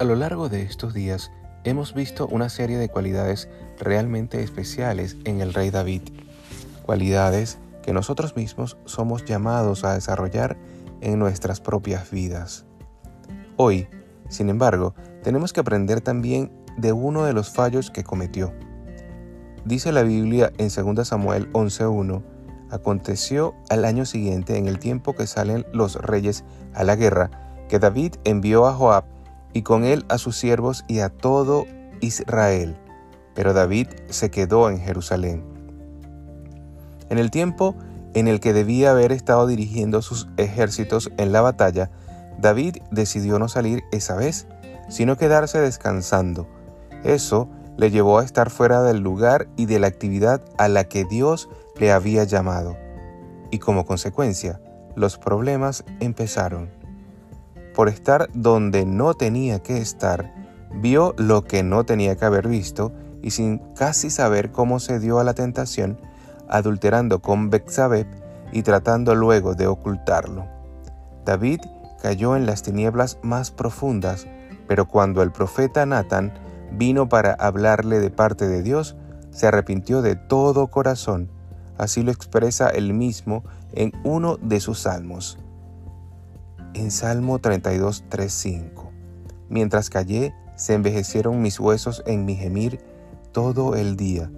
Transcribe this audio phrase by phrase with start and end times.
[0.00, 1.30] A lo largo de estos días
[1.62, 6.00] hemos visto una serie de cualidades realmente especiales en el rey David,
[6.86, 10.56] cualidades que nosotros mismos somos llamados a desarrollar
[11.02, 12.64] en nuestras propias vidas.
[13.58, 13.88] Hoy,
[14.30, 18.54] sin embargo, tenemos que aprender también de uno de los fallos que cometió.
[19.66, 22.22] Dice la Biblia en 2 Samuel 11.1,
[22.70, 27.78] aconteció al año siguiente, en el tiempo que salen los reyes a la guerra, que
[27.78, 29.19] David envió a Joab
[29.52, 31.66] y con él a sus siervos y a todo
[32.00, 32.76] Israel.
[33.34, 35.44] Pero David se quedó en Jerusalén.
[37.08, 37.74] En el tiempo
[38.14, 41.90] en el que debía haber estado dirigiendo sus ejércitos en la batalla,
[42.38, 44.46] David decidió no salir esa vez,
[44.88, 46.48] sino quedarse descansando.
[47.04, 51.04] Eso le llevó a estar fuera del lugar y de la actividad a la que
[51.04, 52.76] Dios le había llamado.
[53.50, 54.60] Y como consecuencia,
[54.96, 56.79] los problemas empezaron
[57.80, 60.34] por estar donde no tenía que estar,
[60.70, 65.18] vio lo que no tenía que haber visto y sin casi saber cómo se dio
[65.18, 65.98] a la tentación,
[66.46, 68.06] adulterando con Betsabé
[68.52, 70.44] y tratando luego de ocultarlo.
[71.24, 71.60] David
[72.02, 74.26] cayó en las tinieblas más profundas,
[74.68, 76.34] pero cuando el profeta Nathan
[76.72, 78.94] vino para hablarle de parte de Dios,
[79.30, 81.30] se arrepintió de todo corazón.
[81.78, 85.38] Así lo expresa él mismo en uno de sus salmos
[86.74, 88.90] en Salmo 32, 3, 5.
[89.48, 92.80] Mientras callé, se envejecieron mis huesos en mi gemir
[93.32, 94.30] todo el día.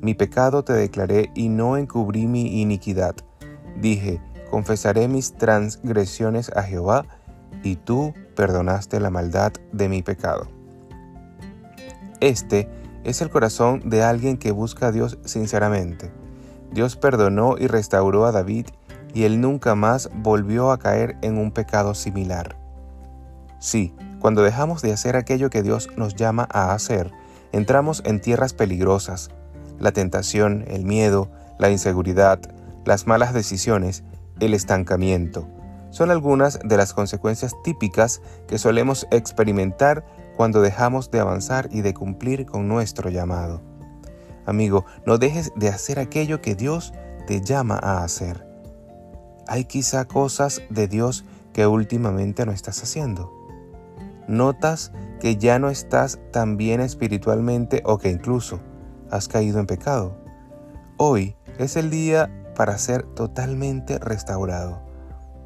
[0.00, 3.14] Mi pecado te declaré y no encubrí mi iniquidad.
[3.80, 7.06] Dije, confesaré mis transgresiones a Jehová,
[7.62, 10.48] y tú perdonaste la maldad de mi pecado.
[12.20, 12.68] Este
[13.04, 16.10] es el corazón de alguien que busca a Dios sinceramente.
[16.72, 18.66] Dios perdonó y restauró a David
[19.14, 22.56] y él nunca más volvió a caer en un pecado similar.
[23.58, 27.10] Sí, cuando dejamos de hacer aquello que Dios nos llama a hacer,
[27.52, 29.30] entramos en tierras peligrosas.
[29.78, 32.40] La tentación, el miedo, la inseguridad,
[32.84, 34.04] las malas decisiones,
[34.40, 35.48] el estancamiento.
[35.90, 40.04] Son algunas de las consecuencias típicas que solemos experimentar
[40.36, 43.60] cuando dejamos de avanzar y de cumplir con nuestro llamado.
[44.46, 46.92] Amigo, no dejes de hacer aquello que Dios
[47.26, 48.49] te llama a hacer
[49.46, 53.32] hay quizá cosas de Dios que últimamente no estás haciendo.
[54.28, 58.60] Notas que ya no estás tan bien espiritualmente o que incluso
[59.10, 60.16] has caído en pecado.
[60.96, 64.82] Hoy es el día para ser totalmente restaurado.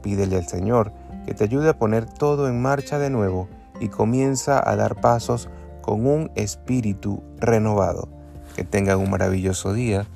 [0.03, 0.93] Pídele al Señor
[1.27, 3.49] que te ayude a poner todo en marcha de nuevo
[3.81, 5.49] y comienza a dar pasos
[5.81, 8.09] con un espíritu renovado.
[8.55, 10.07] Que tengan un maravilloso día,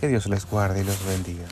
[0.00, 1.44] que Dios les guarde y los bendiga.